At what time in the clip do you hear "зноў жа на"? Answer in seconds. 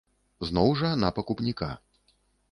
0.49-1.11